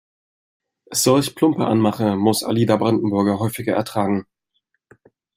Solch 0.89 1.35
plumpe 1.35 1.67
Anmache 1.67 2.15
muss 2.15 2.43
Alida 2.43 2.75
Brandenburger 2.77 3.37
häufiger 3.37 3.75
ertragen. 3.75 4.25